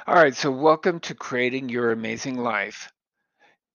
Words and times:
All 0.00 0.14
right, 0.14 0.34
so 0.34 0.50
welcome 0.50 1.00
to 1.00 1.14
Creating 1.14 1.68
Your 1.68 1.92
Amazing 1.92 2.38
Life. 2.38 2.90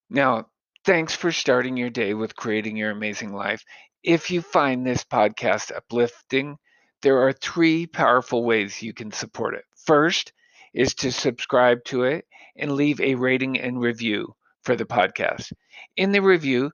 Now, 0.10 0.48
thanks 0.86 1.14
for 1.16 1.32
starting 1.32 1.78
your 1.78 1.90
day 1.90 2.14
with 2.14 2.36
Creating 2.36 2.76
Your 2.76 2.92
Amazing 2.92 3.34
Life. 3.34 3.64
If 4.04 4.32
you 4.32 4.42
find 4.42 4.86
this 4.86 5.04
podcast 5.04 5.76
uplifting, 5.76 6.58
there 7.02 7.20
are 7.28 7.34
three 7.34 7.88
powerful 7.88 8.44
ways 8.44 8.82
you 8.82 8.94
can 8.94 9.12
support 9.12 9.56
it. 9.56 9.64
First 9.86 10.34
is 10.74 10.94
to 10.96 11.12
subscribe 11.12 11.84
to 11.86 12.04
it 12.04 12.26
and 12.58 12.74
leave 12.74 13.00
a 13.00 13.16
rating 13.16 13.60
and 13.60 13.80
review 13.80 14.34
for 14.64 14.76
the 14.76 14.86
podcast. 14.86 15.54
In 15.96 16.12
the 16.12 16.22
review, 16.22 16.72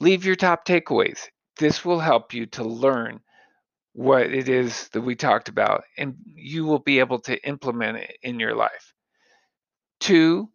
leave 0.00 0.24
your 0.24 0.36
top 0.36 0.66
takeaways. 0.66 1.20
This 1.58 1.84
will 1.84 2.00
help 2.00 2.34
you 2.34 2.46
to 2.46 2.64
learn 2.64 3.20
what 3.94 4.22
it 4.22 4.48
is 4.48 4.88
that 4.88 5.00
we 5.00 5.14
talked 5.14 5.48
about, 5.48 5.84
and 5.96 6.16
you 6.26 6.66
will 6.66 6.80
be 6.80 6.98
able 6.98 7.20
to 7.20 7.48
implement 7.48 7.96
it 7.96 8.18
in 8.22 8.40
your 8.40 8.54
life. 8.54 8.92
Two, 10.00 10.50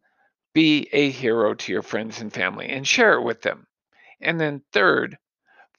be 0.54 0.90
a 0.92 1.10
hero 1.10 1.54
to 1.54 1.72
your 1.72 1.82
friends 1.82 2.22
and 2.22 2.34
family 2.34 2.68
and 2.68 2.86
share 2.86 3.14
it 3.14 3.24
with 3.24 3.42
them. 3.42 3.66
And 4.22 4.40
then, 4.40 4.62
third, 4.74 5.18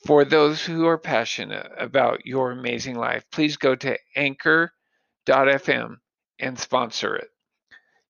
for 0.06 0.24
those 0.24 0.64
who 0.64 0.86
are 0.86 0.96
passionate 0.96 1.70
about 1.76 2.24
your 2.24 2.50
amazing 2.50 2.96
life, 2.96 3.24
please 3.30 3.58
go 3.58 3.76
to 3.76 3.98
anchor.fm 4.16 5.96
and 6.38 6.58
sponsor 6.58 7.16
it. 7.16 7.28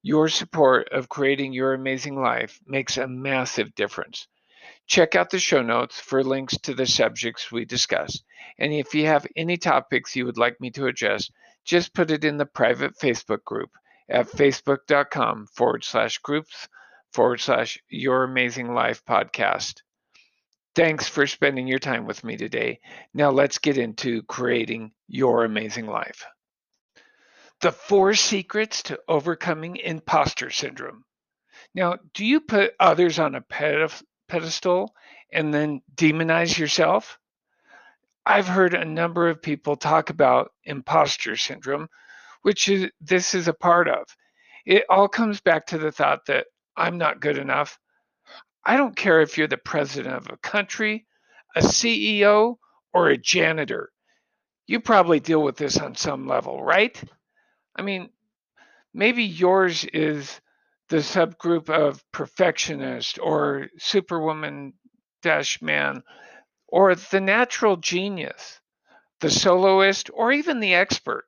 Your 0.02 0.28
support 0.28 0.90
of 0.92 1.08
creating 1.08 1.52
your 1.52 1.74
amazing 1.74 2.14
life 2.14 2.60
makes 2.66 2.96
a 2.96 3.08
massive 3.08 3.74
difference. 3.74 4.28
Check 4.90 5.14
out 5.14 5.30
the 5.30 5.38
show 5.38 5.62
notes 5.62 6.00
for 6.00 6.24
links 6.24 6.58
to 6.62 6.74
the 6.74 6.84
subjects 6.84 7.52
we 7.52 7.64
discuss. 7.64 8.24
And 8.58 8.72
if 8.72 8.92
you 8.92 9.06
have 9.06 9.24
any 9.36 9.56
topics 9.56 10.16
you 10.16 10.26
would 10.26 10.36
like 10.36 10.60
me 10.60 10.72
to 10.72 10.88
address, 10.88 11.30
just 11.64 11.94
put 11.94 12.10
it 12.10 12.24
in 12.24 12.38
the 12.38 12.44
private 12.44 12.98
Facebook 12.98 13.44
group 13.44 13.70
at 14.08 14.26
facebook.com 14.26 15.46
forward 15.46 15.84
slash 15.84 16.18
groups 16.18 16.66
forward 17.12 17.40
slash 17.40 17.78
your 17.88 18.24
amazing 18.24 18.74
life 18.74 19.04
podcast. 19.04 19.82
Thanks 20.74 21.06
for 21.06 21.24
spending 21.24 21.68
your 21.68 21.78
time 21.78 22.04
with 22.04 22.24
me 22.24 22.36
today. 22.36 22.80
Now 23.14 23.30
let's 23.30 23.58
get 23.58 23.78
into 23.78 24.24
creating 24.24 24.90
your 25.06 25.44
amazing 25.44 25.86
life. 25.86 26.26
The 27.60 27.70
four 27.70 28.14
secrets 28.14 28.82
to 28.84 28.98
overcoming 29.06 29.76
imposter 29.76 30.50
syndrome. 30.50 31.04
Now, 31.76 31.98
do 32.12 32.24
you 32.24 32.40
put 32.40 32.74
others 32.80 33.20
on 33.20 33.36
a 33.36 33.40
pedestal? 33.40 34.04
Pedestal 34.30 34.94
and 35.32 35.52
then 35.52 35.82
demonize 35.94 36.56
yourself? 36.56 37.18
I've 38.24 38.46
heard 38.48 38.74
a 38.74 38.84
number 38.84 39.28
of 39.28 39.42
people 39.42 39.76
talk 39.76 40.10
about 40.10 40.52
imposter 40.64 41.36
syndrome, 41.36 41.88
which 42.42 42.68
is 42.68 42.90
this 43.00 43.34
is 43.34 43.48
a 43.48 43.52
part 43.52 43.88
of. 43.88 44.04
It 44.64 44.84
all 44.88 45.08
comes 45.08 45.40
back 45.40 45.66
to 45.66 45.78
the 45.78 45.90
thought 45.90 46.26
that 46.26 46.46
I'm 46.76 46.96
not 46.96 47.20
good 47.20 47.38
enough. 47.38 47.78
I 48.64 48.76
don't 48.76 48.96
care 48.96 49.20
if 49.20 49.36
you're 49.36 49.48
the 49.48 49.56
president 49.56 50.14
of 50.14 50.30
a 50.30 50.36
country, 50.36 51.06
a 51.56 51.60
CEO, 51.60 52.56
or 52.92 53.08
a 53.08 53.18
janitor. 53.18 53.90
You 54.66 54.80
probably 54.80 55.18
deal 55.18 55.42
with 55.42 55.56
this 55.56 55.78
on 55.78 55.96
some 55.96 56.28
level, 56.28 56.62
right? 56.62 57.00
I 57.74 57.82
mean, 57.82 58.10
maybe 58.94 59.24
yours 59.24 59.84
is 59.84 60.40
the 60.90 60.98
subgroup 60.98 61.70
of 61.70 62.04
perfectionist 62.10 63.18
or 63.20 63.68
superwoman 63.78 64.74
dash 65.22 65.62
man 65.62 66.02
or 66.66 66.94
the 66.96 67.20
natural 67.20 67.76
genius, 67.76 68.60
the 69.20 69.30
soloist, 69.30 70.10
or 70.12 70.32
even 70.32 70.60
the 70.60 70.74
expert. 70.74 71.24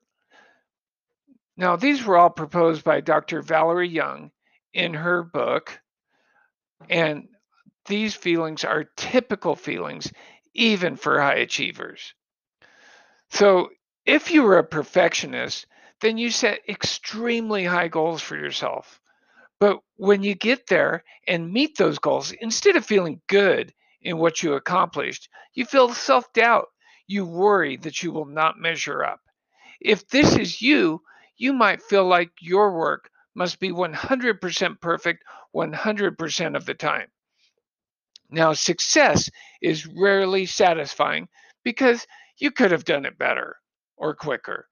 Now, 1.56 1.77
these 1.77 2.05
were 2.05 2.16
all 2.16 2.30
proposed 2.30 2.83
by 2.83 3.00
Dr. 3.00 3.40
Valerie 3.40 3.88
Young 3.88 4.33
in 4.72 4.94
her 4.94 5.22
book, 5.22 5.80
and 6.88 7.28
these 7.86 8.14
feelings 8.14 8.64
are 8.64 8.90
typical 8.96 9.55
feelings 9.55 10.12
even 10.55 10.96
for 10.96 11.20
high 11.20 11.36
achievers. 11.36 12.14
So, 13.30 13.70
if 14.05 14.33
you 14.33 14.42
were 14.42 14.58
a 14.58 14.64
perfectionist, 14.64 15.67
then 16.01 16.18
you 16.18 16.30
set 16.30 16.68
extremely 16.68 17.64
high 17.64 17.89
goals 17.89 18.20
for 18.20 18.36
yourself. 18.36 19.01
But 19.62 19.78
when 19.95 20.24
you 20.24 20.34
get 20.34 20.67
there 20.67 21.05
and 21.28 21.52
meet 21.52 21.78
those 21.78 22.00
goals, 22.00 22.33
instead 22.33 22.74
of 22.74 22.84
feeling 22.84 23.23
good 23.28 23.73
in 24.00 24.18
what 24.18 24.42
you 24.42 24.55
accomplished, 24.55 25.28
you 25.55 25.67
feel 25.67 25.95
self 25.95 26.33
doubt. 26.33 26.67
You 27.06 27.24
worry 27.27 27.77
that 27.77 28.02
you 28.02 28.11
will 28.11 28.24
not 28.24 28.58
measure 28.58 29.05
up. 29.05 29.20
If 29.80 30.08
this 30.08 30.34
is 30.34 30.61
you, 30.61 31.02
you 31.36 31.52
might 31.52 31.80
feel 31.80 32.05
like 32.05 32.33
your 32.40 32.77
work 32.77 33.08
must 33.36 33.61
be 33.61 33.70
100% 33.70 34.80
perfect 34.80 35.22
100% 35.55 36.56
of 36.56 36.67
the 36.67 36.74
time. 36.74 37.12
Now, 38.30 38.55
success 38.55 39.30
is 39.61 39.86
rarely 39.86 40.45
satisfying 40.45 41.28
because 41.62 42.05
you 42.36 42.51
could 42.51 42.72
have 42.72 42.84
done 42.84 43.05
it 43.05 43.17
better 43.17 43.55
or 43.96 44.17
quicker. 44.17 44.68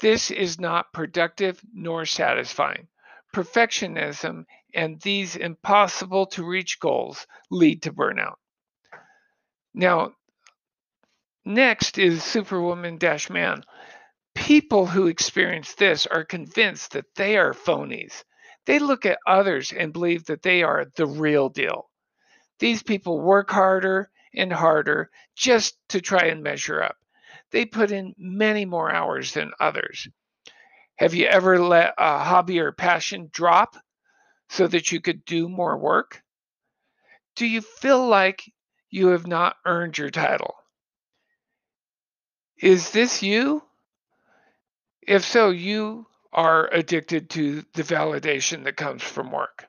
This 0.00 0.32
is 0.32 0.58
not 0.58 0.92
productive 0.92 1.60
nor 1.72 2.04
satisfying 2.04 2.88
perfectionism, 3.34 4.44
and 4.74 5.00
these 5.02 5.36
impossible 5.36 6.26
to 6.26 6.44
reach 6.44 6.80
goals 6.80 7.26
lead 7.50 7.82
to 7.82 7.92
burnout. 7.92 8.36
Now, 9.74 10.12
next 11.44 11.98
is 11.98 12.22
Superwoman 12.22 12.96
Dash 12.96 13.28
Man. 13.28 13.64
People 14.34 14.86
who 14.86 15.08
experience 15.08 15.74
this 15.74 16.06
are 16.06 16.24
convinced 16.24 16.92
that 16.92 17.06
they 17.16 17.36
are 17.36 17.52
phonies. 17.52 18.24
They 18.66 18.78
look 18.78 19.04
at 19.04 19.18
others 19.26 19.72
and 19.72 19.92
believe 19.92 20.24
that 20.26 20.42
they 20.42 20.62
are 20.62 20.86
the 20.96 21.06
real 21.06 21.48
deal. 21.48 21.90
These 22.60 22.82
people 22.82 23.20
work 23.20 23.50
harder 23.50 24.10
and 24.34 24.52
harder 24.52 25.10
just 25.36 25.76
to 25.90 26.00
try 26.00 26.26
and 26.26 26.42
measure 26.42 26.82
up. 26.82 26.96
They 27.50 27.66
put 27.66 27.90
in 27.90 28.14
many 28.16 28.64
more 28.64 28.90
hours 28.92 29.34
than 29.34 29.52
others. 29.60 30.08
Have 30.96 31.14
you 31.14 31.26
ever 31.26 31.58
let 31.58 31.94
a 31.98 32.18
hobby 32.18 32.60
or 32.60 32.72
passion 32.72 33.28
drop 33.32 33.76
so 34.48 34.66
that 34.66 34.92
you 34.92 35.00
could 35.00 35.24
do 35.24 35.48
more 35.48 35.76
work? 35.76 36.22
Do 37.36 37.46
you 37.46 37.62
feel 37.62 38.06
like 38.06 38.44
you 38.90 39.08
have 39.08 39.26
not 39.26 39.56
earned 39.66 39.98
your 39.98 40.10
title? 40.10 40.54
Is 42.56 42.90
this 42.90 43.22
you? 43.22 43.62
If 45.02 45.24
so, 45.24 45.50
you 45.50 46.06
are 46.32 46.68
addicted 46.72 47.30
to 47.30 47.64
the 47.74 47.82
validation 47.82 48.64
that 48.64 48.76
comes 48.76 49.02
from 49.02 49.32
work. 49.32 49.66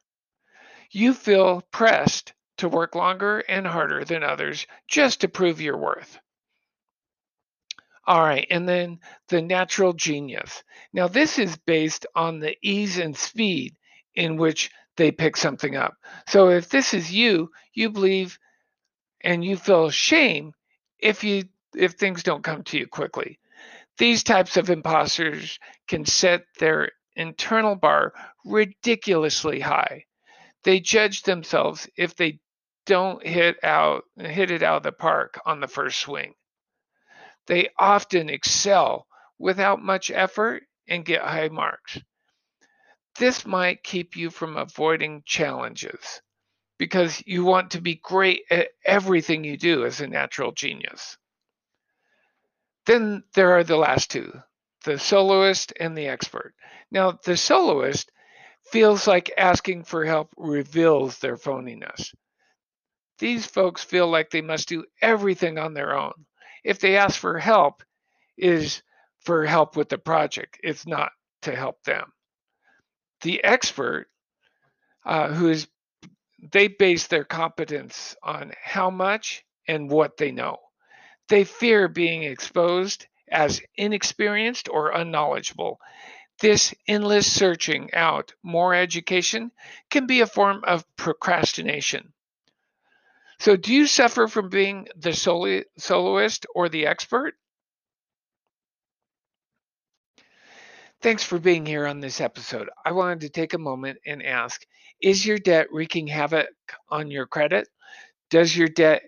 You 0.91 1.13
feel 1.13 1.61
pressed 1.71 2.33
to 2.57 2.69
work 2.69 2.95
longer 2.95 3.39
and 3.39 3.65
harder 3.65 4.05
than 4.05 4.23
others 4.23 4.67
just 4.87 5.21
to 5.21 5.27
prove 5.27 5.59
your 5.59 5.77
worth. 5.77 6.19
All 8.07 8.21
right, 8.21 8.45
and 8.51 8.69
then 8.69 8.99
the 9.29 9.41
natural 9.41 9.93
genius. 9.93 10.63
Now, 10.93 11.07
this 11.07 11.39
is 11.39 11.57
based 11.57 12.05
on 12.15 12.39
the 12.39 12.55
ease 12.61 12.99
and 12.99 13.17
speed 13.17 13.77
in 14.13 14.37
which 14.37 14.69
they 14.95 15.11
pick 15.11 15.35
something 15.35 15.75
up. 15.75 15.95
So, 16.27 16.49
if 16.49 16.69
this 16.69 16.93
is 16.93 17.11
you, 17.11 17.51
you 17.73 17.89
believe 17.89 18.37
and 19.21 19.43
you 19.43 19.57
feel 19.57 19.89
shame 19.89 20.53
if 20.99 21.23
you 21.23 21.43
if 21.75 21.93
things 21.93 22.23
don't 22.23 22.43
come 22.43 22.63
to 22.63 22.77
you 22.77 22.87
quickly. 22.87 23.39
These 23.97 24.23
types 24.23 24.55
of 24.57 24.69
imposters 24.69 25.59
can 25.87 26.05
set 26.05 26.45
their 26.59 26.91
internal 27.15 27.75
bar 27.75 28.13
ridiculously 28.45 29.59
high. 29.59 30.05
They 30.63 30.79
judge 30.79 31.23
themselves 31.23 31.89
if 31.97 32.15
they 32.15 32.39
don't 32.85 33.25
hit 33.25 33.57
out 33.63 34.03
hit 34.17 34.51
it 34.51 34.61
out 34.63 34.77
of 34.77 34.83
the 34.83 34.91
park 34.91 35.39
on 35.45 35.59
the 35.59 35.67
first 35.67 35.99
swing. 35.99 36.35
They 37.47 37.69
often 37.77 38.29
excel 38.29 39.07
without 39.37 39.81
much 39.81 40.09
effort 40.09 40.63
and 40.87 41.05
get 41.05 41.21
high 41.21 41.49
marks. 41.49 41.99
This 43.17 43.45
might 43.45 43.83
keep 43.83 44.15
you 44.15 44.29
from 44.29 44.57
avoiding 44.57 45.23
challenges 45.25 46.21
because 46.77 47.23
you 47.25 47.45
want 47.45 47.71
to 47.71 47.81
be 47.81 47.95
great 47.95 48.43
at 48.49 48.69
everything 48.83 49.43
you 49.43 49.57
do 49.57 49.85
as 49.85 50.01
a 50.01 50.07
natural 50.07 50.51
genius. 50.51 51.17
Then 52.85 53.23
there 53.33 53.53
are 53.53 53.63
the 53.63 53.77
last 53.77 54.11
two 54.11 54.41
the 54.83 54.99
soloist 54.99 55.73
and 55.79 55.97
the 55.97 56.07
expert. 56.07 56.53
Now, 56.91 57.13
the 57.25 57.35
soloist 57.37 58.11
feels 58.71 59.07
like 59.07 59.31
asking 59.35 59.83
for 59.83 60.05
help 60.05 60.31
reveals 60.37 61.17
their 61.17 61.37
phoniness. 61.37 62.13
These 63.17 63.47
folks 63.47 63.83
feel 63.83 64.07
like 64.07 64.29
they 64.29 64.41
must 64.41 64.67
do 64.67 64.85
everything 65.01 65.57
on 65.57 65.73
their 65.73 65.97
own 65.97 66.13
if 66.65 66.79
they 66.79 66.97
ask 66.97 67.17
for 67.17 67.37
help, 67.37 67.83
is 68.37 68.81
for 69.21 69.45
help 69.45 69.77
with 69.77 69.87
the 69.87 69.97
project. 69.97 70.59
It's 70.63 70.85
not 70.85 71.11
to 71.43 71.55
help 71.55 71.81
them. 71.83 72.11
The 73.21 73.43
expert, 73.43 74.07
uh, 75.05 75.29
who 75.29 75.49
is, 75.49 75.67
they 76.51 76.67
base 76.67 77.07
their 77.07 77.23
competence 77.23 78.15
on 78.21 78.51
how 78.61 78.89
much 78.89 79.45
and 79.67 79.89
what 79.89 80.17
they 80.17 80.31
know. 80.31 80.57
They 81.29 81.43
fear 81.43 81.87
being 81.87 82.23
exposed 82.23 83.07
as 83.31 83.61
inexperienced 83.77 84.67
or 84.69 84.91
unknowledgeable. 84.91 85.79
This 86.39 86.73
endless 86.87 87.31
searching 87.31 87.93
out 87.93 88.33
more 88.43 88.73
education 88.75 89.51
can 89.89 90.07
be 90.07 90.21
a 90.21 90.27
form 90.27 90.63
of 90.65 90.83
procrastination. 90.97 92.11
So, 93.45 93.55
do 93.55 93.71
you 93.71 93.85
suffer 93.85 94.27
from 94.27 94.49
being 94.49 94.87
the 94.95 95.13
soloist 95.13 96.45
or 96.55 96.67
the 96.67 96.87
expert? 96.87 97.35
Thanks 100.99 101.23
for 101.23 101.37
being 101.37 101.63
here 101.63 101.85
on 101.85 101.99
this 101.99 102.21
episode. 102.21 102.71
I 102.83 102.93
wanted 102.93 103.19
to 103.19 103.29
take 103.29 103.53
a 103.53 103.59
moment 103.59 103.99
and 104.03 104.23
ask 104.23 104.65
Is 104.99 105.23
your 105.23 105.37
debt 105.37 105.67
wreaking 105.71 106.07
havoc 106.07 106.47
on 106.89 107.11
your 107.11 107.27
credit? 107.27 107.67
Does 108.31 108.57
your 108.57 108.67
debt 108.67 109.03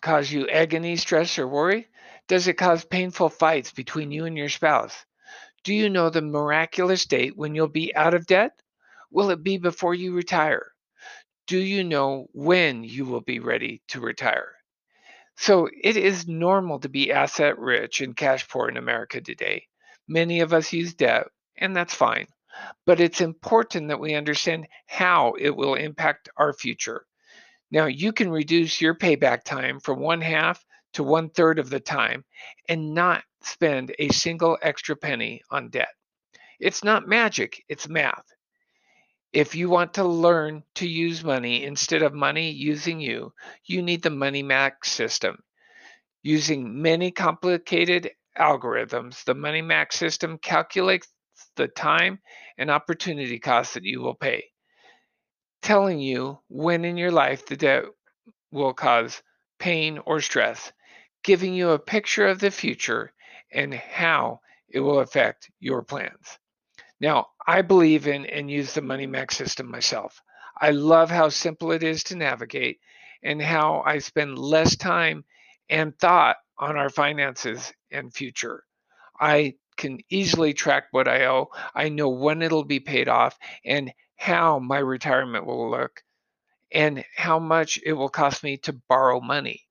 cause 0.00 0.30
you 0.30 0.48
agony, 0.48 0.94
stress, 0.94 1.36
or 1.36 1.48
worry? 1.48 1.88
Does 2.28 2.46
it 2.46 2.54
cause 2.54 2.84
painful 2.84 3.28
fights 3.28 3.72
between 3.72 4.12
you 4.12 4.24
and 4.24 4.38
your 4.38 4.50
spouse? 4.50 5.04
Do 5.64 5.74
you 5.74 5.90
know 5.90 6.10
the 6.10 6.22
miraculous 6.22 7.06
date 7.06 7.36
when 7.36 7.56
you'll 7.56 7.66
be 7.66 7.92
out 7.96 8.14
of 8.14 8.28
debt? 8.28 8.52
Will 9.10 9.30
it 9.30 9.42
be 9.42 9.58
before 9.58 9.96
you 9.96 10.14
retire? 10.14 10.70
Do 11.50 11.58
you 11.58 11.82
know 11.82 12.28
when 12.32 12.84
you 12.84 13.04
will 13.04 13.22
be 13.22 13.40
ready 13.40 13.82
to 13.88 14.00
retire? 14.00 14.52
So 15.36 15.68
it 15.82 15.96
is 15.96 16.28
normal 16.28 16.78
to 16.78 16.88
be 16.88 17.10
asset 17.10 17.58
rich 17.58 18.00
and 18.00 18.16
cash 18.16 18.46
poor 18.46 18.68
in 18.68 18.76
America 18.76 19.20
today. 19.20 19.66
Many 20.06 20.42
of 20.42 20.52
us 20.52 20.72
use 20.72 20.94
debt, 20.94 21.26
and 21.56 21.74
that's 21.74 21.92
fine. 21.92 22.28
But 22.86 23.00
it's 23.00 23.20
important 23.20 23.88
that 23.88 23.98
we 23.98 24.14
understand 24.14 24.68
how 24.86 25.32
it 25.40 25.50
will 25.50 25.74
impact 25.74 26.28
our 26.36 26.52
future. 26.52 27.04
Now, 27.72 27.86
you 27.86 28.12
can 28.12 28.30
reduce 28.30 28.80
your 28.80 28.94
payback 28.94 29.42
time 29.42 29.80
from 29.80 29.98
one 29.98 30.20
half 30.20 30.64
to 30.92 31.02
one 31.02 31.30
third 31.30 31.58
of 31.58 31.68
the 31.68 31.80
time 31.80 32.24
and 32.68 32.94
not 32.94 33.24
spend 33.42 33.92
a 33.98 34.10
single 34.10 34.56
extra 34.62 34.94
penny 34.94 35.42
on 35.50 35.70
debt. 35.70 35.94
It's 36.60 36.84
not 36.84 37.08
magic, 37.08 37.64
it's 37.68 37.88
math. 37.88 38.26
If 39.32 39.54
you 39.54 39.70
want 39.70 39.94
to 39.94 40.04
learn 40.04 40.64
to 40.74 40.88
use 40.88 41.22
money 41.22 41.64
instead 41.64 42.02
of 42.02 42.12
money 42.12 42.50
using 42.50 43.00
you, 43.00 43.32
you 43.64 43.80
need 43.80 44.02
the 44.02 44.10
Money 44.10 44.42
Max 44.42 44.90
system. 44.90 45.42
Using 46.22 46.82
many 46.82 47.12
complicated 47.12 48.10
algorithms, 48.36 49.22
the 49.24 49.34
Money 49.34 49.62
Max 49.62 49.96
system 49.96 50.38
calculates 50.38 51.08
the 51.54 51.68
time 51.68 52.18
and 52.58 52.70
opportunity 52.70 53.38
costs 53.38 53.74
that 53.74 53.84
you 53.84 54.00
will 54.00 54.16
pay, 54.16 54.50
telling 55.62 56.00
you 56.00 56.40
when 56.48 56.84
in 56.84 56.96
your 56.96 57.12
life 57.12 57.46
the 57.46 57.56
debt 57.56 57.84
will 58.50 58.74
cause 58.74 59.22
pain 59.60 59.98
or 59.98 60.20
stress, 60.20 60.72
giving 61.22 61.54
you 61.54 61.70
a 61.70 61.78
picture 61.78 62.26
of 62.26 62.40
the 62.40 62.50
future 62.50 63.12
and 63.52 63.72
how 63.72 64.40
it 64.68 64.80
will 64.80 64.98
affect 64.98 65.50
your 65.60 65.82
plans. 65.82 66.38
Now, 67.00 67.28
I 67.46 67.62
believe 67.62 68.06
in 68.06 68.26
and 68.26 68.50
use 68.50 68.74
the 68.74 68.82
Money 68.82 69.06
Max 69.06 69.36
system 69.36 69.70
myself. 69.70 70.20
I 70.60 70.70
love 70.70 71.10
how 71.10 71.30
simple 71.30 71.72
it 71.72 71.82
is 71.82 72.04
to 72.04 72.16
navigate 72.16 72.78
and 73.22 73.40
how 73.40 73.82
I 73.86 73.98
spend 73.98 74.38
less 74.38 74.76
time 74.76 75.24
and 75.70 75.98
thought 75.98 76.36
on 76.58 76.76
our 76.76 76.90
finances 76.90 77.72
and 77.90 78.12
future. 78.12 78.64
I 79.18 79.54
can 79.78 80.00
easily 80.10 80.52
track 80.52 80.88
what 80.90 81.08
I 81.08 81.24
owe. 81.24 81.48
I 81.74 81.88
know 81.88 82.10
when 82.10 82.42
it'll 82.42 82.64
be 82.64 82.80
paid 82.80 83.08
off 83.08 83.38
and 83.64 83.92
how 84.16 84.58
my 84.58 84.78
retirement 84.78 85.46
will 85.46 85.70
look 85.70 86.02
and 86.70 87.02
how 87.16 87.38
much 87.38 87.78
it 87.82 87.94
will 87.94 88.10
cost 88.10 88.44
me 88.44 88.58
to 88.58 88.74
borrow 88.88 89.20
money. 89.20 89.62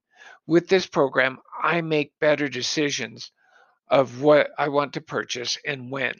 With 0.48 0.68
this 0.68 0.88
program, 0.88 1.38
I 1.62 1.81
make 1.81 2.20
better 2.20 2.50
decisions 2.50 3.31
of 3.88 4.22
what 4.22 4.50
I 4.58 4.70
want 4.70 4.94
to 4.94 5.02
purchase 5.02 5.60
and 5.64 5.92
when 5.92 6.16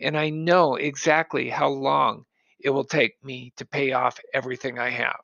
and 0.00 0.16
I 0.16 0.30
know 0.30 0.76
exactly 0.76 1.48
how 1.48 1.68
long 1.68 2.24
it 2.60 2.70
will 2.70 2.84
take 2.84 3.22
me 3.22 3.52
to 3.56 3.64
pay 3.64 3.92
off 3.92 4.20
everything 4.32 4.78
I 4.78 4.90
have. 4.90 5.20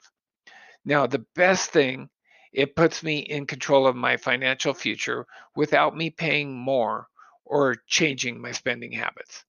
Now, 0.85 1.07
the 1.07 1.25
best 1.35 1.71
thing, 1.71 2.11
it 2.53 2.77
puts 2.77 3.03
me 3.03 3.19
in 3.19 3.47
control 3.47 3.87
of 3.87 3.97
my 3.97 4.17
financial 4.17 4.75
future 4.75 5.27
without 5.57 5.97
me 5.97 6.11
paying 6.11 6.55
more 6.55 7.09
or 7.45 7.77
changing 7.87 8.41
my 8.41 8.53
spending 8.53 8.93
habits. 8.93 9.45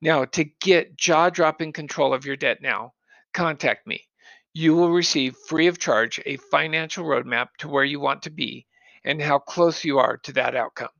Now, 0.00 0.24
to 0.24 0.44
get 0.44 0.96
jaw 0.96 1.30
dropping 1.30 1.72
control 1.72 2.14
of 2.14 2.24
your 2.24 2.36
debt 2.36 2.62
now, 2.62 2.94
contact 3.34 3.86
me. 3.86 4.06
You 4.52 4.74
will 4.74 4.90
receive 4.90 5.36
free 5.46 5.66
of 5.66 5.78
charge 5.78 6.20
a 6.26 6.36
financial 6.36 7.04
roadmap 7.04 7.48
to 7.58 7.68
where 7.68 7.84
you 7.84 8.00
want 8.00 8.22
to 8.22 8.30
be 8.30 8.66
and 9.04 9.20
how 9.20 9.38
close 9.38 9.84
you 9.84 9.98
are 9.98 10.16
to 10.18 10.32
that 10.32 10.56
outcome. 10.56 10.90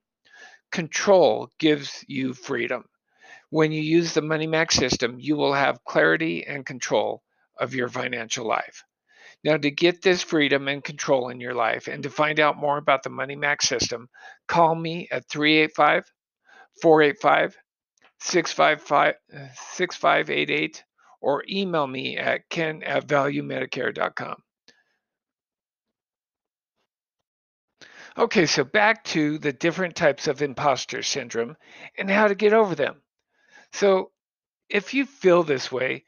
Control 0.70 1.50
gives 1.58 2.05
you 2.06 2.32
freedom. 2.32 2.84
When 3.50 3.73
you 3.73 3.82
use 3.82 4.14
the 4.14 4.23
Money 4.23 4.47
Max 4.47 4.76
system, 4.76 5.17
you 5.19 5.37
will 5.37 5.52
have 5.52 5.85
clarity 5.85 6.47
and 6.47 6.64
control 6.64 7.23
of 7.58 7.75
your 7.75 7.88
financial 7.88 8.47
life. 8.47 8.85
Now, 9.43 9.56
to 9.56 9.70
get 9.70 10.02
this 10.02 10.23
freedom 10.23 10.69
and 10.69 10.85
control 10.85 11.31
in 11.31 11.41
your 11.41 11.55
life 11.55 11.88
and 11.88 12.05
to 12.05 12.11
find 12.11 12.38
out 12.38 12.56
more 12.56 12.79
about 12.79 13.02
the 13.02 13.11
Money 13.11 13.35
Max 13.37 13.69
system, 13.69 14.08
call 14.47 14.75
me 14.75 15.08
at 15.11 15.29
385 15.29 16.05
485 16.82 17.56
6588 18.20 20.85
or 21.20 21.44
email 21.49 21.87
me 21.87 22.19
at 22.19 22.49
ken 22.49 22.82
at 22.82 23.06
valuemedicare.com. 23.06 24.43
Okay, 28.19 28.46
so 28.46 28.64
back 28.64 29.05
to 29.05 29.38
the 29.38 29.53
different 29.53 29.94
types 29.96 30.26
of 30.26 30.43
imposter 30.43 31.03
syndrome 31.03 31.56
and 31.96 32.11
how 32.11 32.29
to 32.29 32.35
get 32.35 32.53
over 32.53 32.75
them. 32.75 33.00
So 33.72 34.11
if 34.69 34.94
you 34.94 35.06
feel 35.06 35.43
this 35.43 35.70
way, 35.70 36.05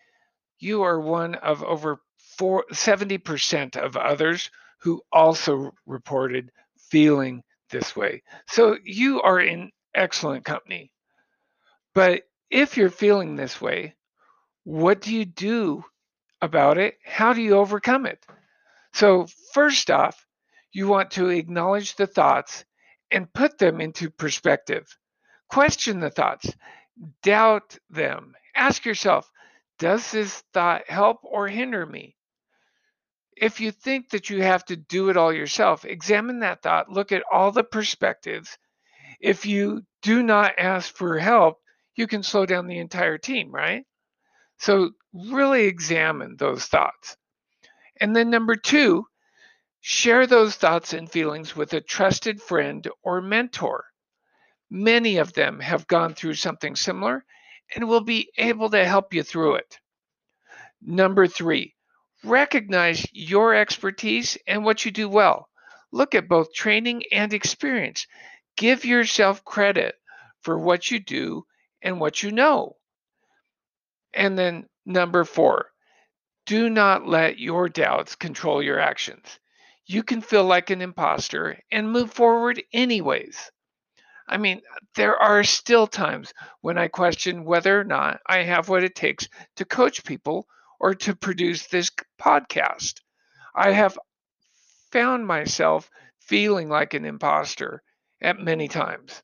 you 0.59 0.83
are 0.83 1.01
one 1.01 1.35
of 1.37 1.63
over 1.65 2.01
four, 2.39 2.65
70% 2.73 3.77
of 3.77 3.97
others 3.97 4.51
who 4.81 5.03
also 5.13 5.73
reported 5.87 6.51
feeling 6.91 7.43
this 7.71 7.97
way. 7.97 8.23
So 8.49 8.77
you 8.85 9.23
are 9.23 9.41
in 9.41 9.71
excellent 9.95 10.45
company. 10.45 10.93
But 11.95 12.23
if 12.51 12.77
you're 12.77 12.91
feeling 12.91 13.37
this 13.37 13.61
way, 13.61 13.97
what 14.65 15.01
do 15.01 15.15
you 15.15 15.25
do 15.25 15.85
about 16.41 16.79
it? 16.79 16.99
How 17.05 17.33
do 17.33 17.43
you 17.43 17.57
overcome 17.57 18.07
it? 18.07 18.25
So, 18.93 19.27
first 19.55 19.91
off, 19.91 20.27
you 20.73 20.87
want 20.87 21.13
to 21.13 21.29
acknowledge 21.29 21.97
the 21.97 22.07
thoughts 22.07 22.65
and 23.11 23.33
put 23.33 23.59
them 23.59 23.81
into 23.81 24.11
perspective. 24.11 24.87
Question 25.49 26.01
the 26.01 26.11
thoughts 26.11 26.51
doubt 27.23 27.79
them. 27.91 28.35
Ask 28.55 28.85
yourself, 28.85 29.31
does 29.79 30.11
this 30.11 30.43
thought 30.53 30.89
help 30.89 31.19
or 31.23 31.49
hinder 31.49 31.85
me? 31.85 32.17
If 33.37 33.61
you 33.61 33.73
think 33.73 34.11
that 34.11 34.31
you 34.31 34.43
have 34.43 34.65
to 34.67 34.77
do 34.77 35.09
it 35.09 35.17
all 35.17 35.33
yourself, 35.33 35.85
examine 35.85 36.41
that 36.41 36.63
thought, 36.63 36.91
look 36.91 37.13
at 37.13 37.25
all 37.33 37.51
the 37.51 37.65
perspectives. 37.65 38.59
If 39.21 39.47
you 39.47 39.83
do 40.03 40.23
not 40.23 40.59
ask 40.59 40.95
for 40.95 41.19
help, 41.19 41.59
you 41.97 42.07
can 42.07 42.23
slow 42.23 42.47
down 42.47 42.67
the 42.67 42.79
entire 42.79 43.19
team, 43.19 43.51
right? 43.51 43.85
So, 44.59 44.91
really 45.13 45.65
examine 45.65 46.37
those 46.37 46.67
thoughts. 46.67 47.17
And 48.01 48.15
then, 48.15 48.31
number 48.31 48.57
two, 48.57 49.07
share 49.81 50.27
those 50.27 50.55
thoughts 50.57 50.93
and 50.93 51.11
feelings 51.11 51.57
with 51.57 51.73
a 51.73 51.81
trusted 51.81 52.41
friend 52.41 52.87
or 53.03 53.21
mentor. 53.21 53.85
Many 54.75 55.19
of 55.19 55.35
them 55.35 55.61
have 55.61 55.87
gone 55.87 56.15
through 56.15 56.33
something 56.33 56.77
similar 56.77 57.27
and 57.75 57.87
will 57.87 58.01
be 58.01 58.31
able 58.39 58.71
to 58.71 58.87
help 58.87 59.13
you 59.13 59.23
through 59.23 59.57
it. 59.57 59.79
Number 60.81 61.27
three, 61.27 61.75
recognize 62.25 63.07
your 63.13 63.55
expertise 63.55 64.39
and 64.47 64.65
what 64.65 64.87
you 64.87 64.91
do 64.91 65.11
well. 65.11 65.51
Look 65.91 66.15
at 66.15 66.27
both 66.27 66.55
training 66.55 67.03
and 67.13 67.35
experience. 67.35 68.07
Give 68.57 68.83
yourself 68.87 69.45
credit 69.45 69.95
for 70.41 70.59
what 70.59 70.91
you 70.91 71.01
do 71.01 71.45
and 71.83 72.01
what 72.01 72.23
you 72.23 72.33
know. 72.33 72.79
And 74.15 74.39
then 74.39 74.71
number 74.87 75.25
four, 75.25 75.67
do 76.47 76.71
not 76.71 77.07
let 77.07 77.39
your 77.39 77.69
doubts 77.69 78.15
control 78.15 78.63
your 78.63 78.81
actions. 78.81 79.39
You 79.85 80.03
can 80.03 80.23
feel 80.23 80.45
like 80.45 80.71
an 80.71 80.81
imposter 80.81 81.61
and 81.71 81.93
move 81.93 82.11
forward 82.11 82.63
anyways. 82.73 83.51
I 84.29 84.37
mean, 84.37 84.63
there 84.95 85.17
are 85.17 85.45
still 85.45 85.87
times 85.87 86.33
when 86.61 86.79
I 86.79 86.89
question 86.89 87.45
whether 87.45 87.79
or 87.81 87.85
not 87.85 88.21
I 88.27 88.43
have 88.43 88.69
what 88.69 88.85
it 88.85 88.95
takes 88.95 89.29
to 89.57 89.65
coach 89.65 90.05
people 90.05 90.47
or 90.81 90.95
to 90.95 91.15
produce 91.15 91.67
this 91.67 91.91
podcast. 92.21 93.01
I 93.55 93.73
have 93.73 93.99
found 94.91 95.27
myself 95.27 95.91
feeling 96.21 96.69
like 96.69 96.95
an 96.95 97.05
imposter 97.05 97.83
at 98.21 98.39
many 98.39 98.69
times. 98.69 99.23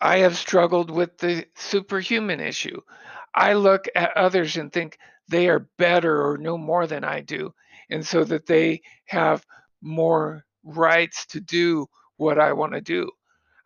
I 0.00 0.18
have 0.18 0.36
struggled 0.36 0.90
with 0.90 1.18
the 1.18 1.46
superhuman 1.56 2.40
issue. 2.40 2.80
I 3.34 3.54
look 3.54 3.86
at 3.94 4.16
others 4.16 4.56
and 4.56 4.72
think 4.72 4.98
they 5.28 5.48
are 5.48 5.68
better 5.76 6.26
or 6.26 6.38
know 6.38 6.56
more 6.56 6.86
than 6.86 7.04
I 7.04 7.20
do, 7.20 7.52
and 7.90 8.06
so 8.06 8.24
that 8.24 8.46
they 8.46 8.82
have 9.06 9.44
more 9.82 10.44
rights 10.62 11.26
to 11.26 11.40
do 11.40 11.86
what 12.16 12.38
I 12.38 12.52
want 12.52 12.72
to 12.72 12.80
do. 12.80 13.10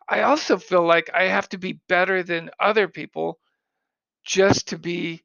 I 0.09 0.21
also 0.21 0.57
feel 0.57 0.85
like 0.85 1.09
I 1.13 1.23
have 1.23 1.49
to 1.49 1.57
be 1.57 1.79
better 1.87 2.23
than 2.23 2.51
other 2.59 2.87
people 2.87 3.39
just 4.23 4.69
to 4.69 4.77
be 4.77 5.23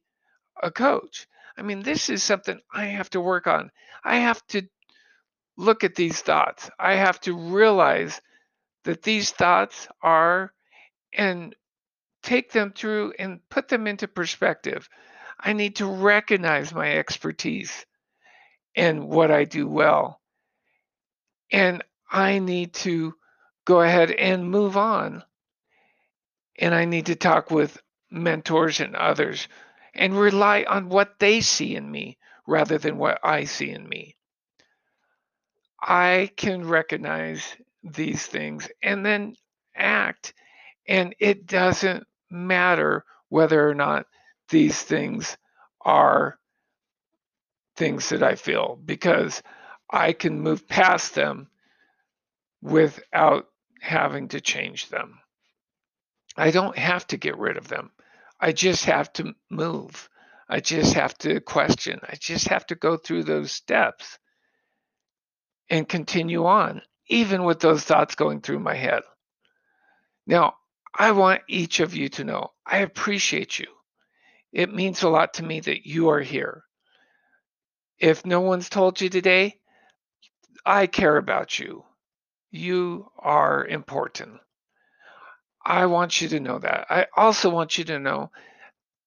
a 0.61 0.71
coach. 0.71 1.27
I 1.57 1.61
mean, 1.61 1.81
this 1.81 2.09
is 2.09 2.23
something 2.23 2.59
I 2.73 2.85
have 2.85 3.09
to 3.11 3.21
work 3.21 3.47
on. 3.47 3.71
I 4.03 4.17
have 4.17 4.45
to 4.47 4.63
look 5.57 5.83
at 5.83 5.95
these 5.95 6.21
thoughts. 6.21 6.69
I 6.79 6.95
have 6.95 7.19
to 7.21 7.37
realize 7.37 8.21
that 8.85 9.01
these 9.01 9.31
thoughts 9.31 9.87
are 10.01 10.53
and 11.13 11.55
take 12.23 12.51
them 12.51 12.71
through 12.71 13.13
and 13.19 13.39
put 13.49 13.67
them 13.67 13.87
into 13.87 14.07
perspective. 14.07 14.87
I 15.39 15.53
need 15.53 15.77
to 15.77 15.85
recognize 15.85 16.73
my 16.73 16.97
expertise 16.97 17.85
and 18.75 19.09
what 19.09 19.31
I 19.31 19.45
do 19.45 19.67
well. 19.67 20.21
And 21.51 21.83
I 22.09 22.39
need 22.39 22.73
to 22.75 23.15
go 23.69 23.81
ahead 23.81 24.09
and 24.09 24.49
move 24.49 24.75
on. 24.75 25.23
And 26.57 26.73
I 26.73 26.85
need 26.85 27.05
to 27.05 27.15
talk 27.15 27.51
with 27.51 27.79
mentors 28.09 28.79
and 28.79 28.95
others 28.95 29.47
and 29.93 30.19
rely 30.19 30.65
on 30.67 30.89
what 30.89 31.19
they 31.19 31.41
see 31.41 31.75
in 31.75 31.89
me 31.89 32.17
rather 32.47 32.79
than 32.79 32.97
what 32.97 33.19
I 33.21 33.43
see 33.43 33.69
in 33.69 33.87
me. 33.87 34.15
I 35.79 36.31
can 36.35 36.67
recognize 36.67 37.43
these 37.83 38.25
things 38.25 38.67
and 38.81 39.05
then 39.05 39.35
act. 39.75 40.33
And 40.87 41.15
it 41.19 41.45
doesn't 41.45 42.07
matter 42.31 43.05
whether 43.29 43.69
or 43.69 43.75
not 43.75 44.07
these 44.49 44.81
things 44.81 45.37
are 45.81 46.39
things 47.75 48.09
that 48.09 48.23
I 48.23 48.33
feel 48.33 48.79
because 48.83 49.43
I 49.91 50.13
can 50.13 50.41
move 50.41 50.67
past 50.67 51.13
them 51.13 51.49
without 52.63 53.48
having 53.81 54.29
to 54.29 54.41
change 54.41 54.89
them. 54.89 55.19
I 56.37 56.51
don't 56.51 56.77
have 56.77 57.05
to 57.07 57.17
get 57.17 57.37
rid 57.37 57.57
of 57.57 57.67
them. 57.67 57.91
I 58.39 58.51
just 58.51 58.85
have 58.85 59.11
to 59.13 59.33
move. 59.49 60.09
I 60.47 60.61
just 60.61 60.93
have 60.93 61.17
to 61.19 61.41
question. 61.41 61.99
I 62.03 62.15
just 62.15 62.47
have 62.47 62.65
to 62.67 62.75
go 62.75 62.97
through 62.97 63.23
those 63.23 63.51
steps 63.51 64.17
and 65.69 65.87
continue 65.87 66.45
on, 66.45 66.81
even 67.07 67.43
with 67.43 67.59
those 67.59 67.83
thoughts 67.83 68.15
going 68.15 68.41
through 68.41 68.59
my 68.59 68.75
head. 68.75 69.03
Now, 70.25 70.55
I 70.95 71.11
want 71.11 71.41
each 71.47 71.79
of 71.79 71.95
you 71.95 72.09
to 72.09 72.23
know 72.23 72.51
I 72.65 72.79
appreciate 72.79 73.59
you. 73.59 73.67
It 74.51 74.73
means 74.73 75.03
a 75.03 75.09
lot 75.09 75.35
to 75.35 75.43
me 75.43 75.59
that 75.59 75.85
you 75.85 76.09
are 76.09 76.21
here. 76.21 76.63
If 77.99 78.25
no 78.25 78.41
one's 78.41 78.69
told 78.69 79.01
you 79.01 79.09
today, 79.09 79.59
I 80.65 80.87
care 80.87 81.17
about 81.17 81.59
you. 81.59 81.83
You 82.51 83.11
are 83.17 83.65
important. 83.65 84.39
I 85.65 85.85
want 85.85 86.21
you 86.21 86.29
to 86.29 86.39
know 86.39 86.59
that. 86.59 86.87
I 86.89 87.07
also 87.15 87.49
want 87.49 87.77
you 87.77 87.83
to 87.85 87.99
know 87.99 88.31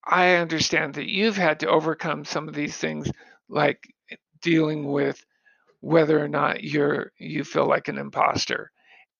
I 0.05 0.35
understand 0.37 0.95
that 0.95 1.11
you've 1.11 1.37
had 1.37 1.61
to 1.61 1.69
overcome 1.69 2.25
some 2.25 2.49
of 2.49 2.55
these 2.55 2.77
things 2.77 3.11
like 3.49 3.93
eh, 4.11 4.17
dealing 4.41 4.91
with 4.91 5.25
whether 5.81 6.23
or 6.23 6.29
not 6.29 6.63
you're 6.63 7.13
you 7.19 7.45
feel 7.45 7.67
like 7.67 7.89
an 7.89 7.99
imposter 7.99 8.71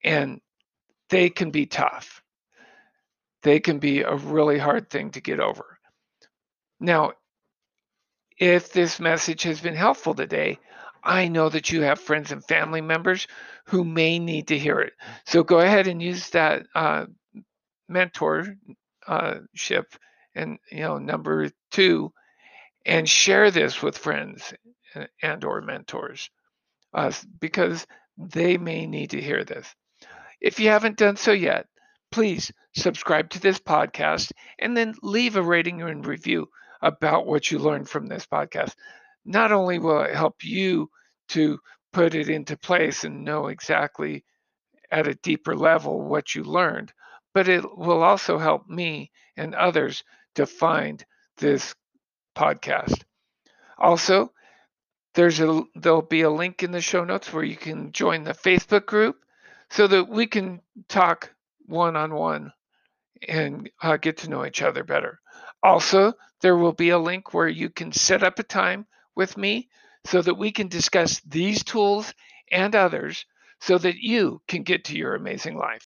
and 0.05 0.41
they 1.11 1.31
can 1.31 1.51
be 1.51 1.67
tough. 1.67 2.23
They 3.43 3.61
can 3.61 3.79
be 3.79 4.03
a 4.03 4.15
really 4.15 4.59
hard 4.59 4.89
thing 4.91 5.11
to 5.13 5.21
get 5.21 5.41
over. 5.41 5.79
Now, 6.81 7.13
if 8.39 8.73
this 8.73 8.99
message 8.99 9.43
has 9.43 9.61
been 9.61 9.75
helpful 9.75 10.15
today, 10.15 10.59
I 11.03 11.29
know 11.29 11.49
that 11.49 11.71
you 11.73 11.83
have 11.83 12.01
friends 12.01 12.31
and 12.33 12.45
family 12.45 12.81
members 12.81 13.27
who 13.67 13.85
may 13.85 14.19
need 14.19 14.49
to 14.49 14.59
hear 14.59 14.81
it. 14.81 14.93
So 15.27 15.43
go 15.43 15.59
ahead 15.59 15.87
and 15.87 16.01
use 16.01 16.31
that 16.31 16.67
uh, 16.75 17.07
mentorship 17.91 19.85
and 20.35 20.59
you 20.71 20.81
know 20.81 20.99
number 20.99 21.51
two, 21.71 22.13
and 22.87 23.09
share 23.09 23.51
this 23.51 23.83
with 23.83 23.99
friends 23.99 24.55
and 25.23 25.45
or 25.45 25.61
mentors, 25.61 26.31
uh, 26.95 27.13
because 27.41 27.87
they 28.17 28.57
may 28.57 28.87
need 28.87 29.11
to 29.11 29.21
hear 29.21 29.45
this. 29.45 29.75
If 30.41 30.59
you 30.61 30.69
haven't 30.69 30.99
done 30.99 31.17
so 31.17 31.33
yet, 31.33 31.67
please 32.11 32.53
subscribe 32.75 33.31
to 33.31 33.41
this 33.41 33.59
podcast 33.59 34.33
and 34.59 34.77
then 34.77 34.95
leave 35.03 35.37
a 35.37 35.43
rating 35.43 35.83
and 35.83 36.07
review 36.07 36.49
about 36.81 37.27
what 37.27 37.51
you 37.51 37.59
learned 37.59 37.89
from 37.89 38.07
this 38.07 38.27
podcast. 38.27 38.75
Not 39.25 39.53
only 39.53 39.79
will 39.79 40.03
it 40.03 40.15
help 40.15 40.45
you 40.45 40.91
to 41.29 41.61
put 41.93 42.15
it 42.15 42.29
into 42.29 42.57
place 42.57 43.05
and 43.05 43.25
know 43.25 43.49
exactly 43.49 44.25
at 44.91 45.07
a 45.07 45.15
deeper 45.15 45.57
level 45.57 46.03
what 46.03 46.35
you 46.35 46.45
learned, 46.45 46.93
but 47.35 47.49
it 47.49 47.65
will 47.77 48.03
also 48.03 48.39
help 48.39 48.69
me 48.69 49.11
and 49.37 49.55
others 49.55 50.05
to 50.35 50.47
find 50.47 51.05
this 51.39 51.75
podcast. 52.37 53.03
Also, 53.79 54.33
there's 55.15 55.41
a 55.41 55.63
there'll 55.75 56.03
be 56.03 56.23
a 56.23 56.31
link 56.31 56.63
in 56.63 56.73
the 56.73 56.81
show 56.81 57.05
notes 57.05 57.33
where 57.33 57.45
you 57.45 57.57
can 57.57 57.93
join 57.93 58.25
the 58.25 58.35
Facebook 58.35 58.87
group 58.87 59.17
so 59.71 59.87
that 59.87 60.09
we 60.09 60.27
can 60.27 60.61
talk 60.89 61.35
one 61.67 61.97
on 61.97 62.15
one 62.15 62.53
and 63.29 63.71
uh, 63.83 63.97
get 63.97 64.19
to 64.19 64.31
know 64.31 64.45
each 64.45 64.63
other 64.63 64.85
better. 64.85 65.21
Also, 65.63 66.13
there 66.41 66.57
will 66.57 66.73
be 66.73 66.91
a 66.91 66.99
link 66.99 67.33
where 67.33 67.49
you 67.49 67.71
can 67.71 67.93
set 67.93 68.23
up 68.23 68.39
a 68.39 68.43
time 68.43 68.87
with 69.17 69.37
me 69.37 69.69
so 70.05 70.21
that 70.23 70.35
we 70.39 70.53
can 70.53 70.69
discuss 70.69 71.21
these 71.21 71.65
tools 71.65 72.13
and 72.51 72.75
others 72.75 73.25
so 73.61 73.79
that 73.79 73.97
you 73.97 74.41
can 74.49 74.63
get 74.63 74.85
to 74.87 74.97
your 74.97 75.15
amazing 75.15 75.57
life. 75.57 75.81